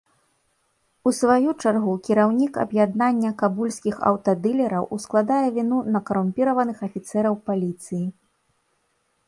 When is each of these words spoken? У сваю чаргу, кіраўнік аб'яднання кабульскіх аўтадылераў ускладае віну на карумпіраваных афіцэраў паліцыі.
У 1.09 1.11
сваю 1.17 1.49
чаргу, 1.63 1.93
кіраўнік 2.07 2.53
аб'яднання 2.63 3.31
кабульскіх 3.43 3.95
аўтадылераў 4.11 4.83
ускладае 4.99 5.45
віну 5.61 5.77
на 5.97 6.05
карумпіраваных 6.11 6.77
афіцэраў 6.91 7.33
паліцыі. 7.51 8.05